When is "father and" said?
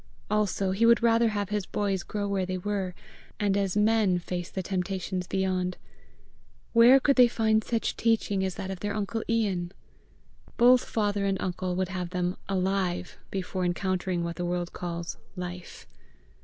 10.85-11.39